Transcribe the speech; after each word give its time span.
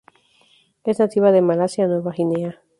Es 0.83 0.97
nativa 0.97 1.31
de 1.31 1.43
Malasia 1.43 1.83
a 1.85 1.87
Nueva 1.87 2.11
Guinea. 2.11 2.59